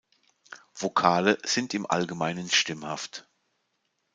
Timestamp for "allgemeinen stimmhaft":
1.85-3.29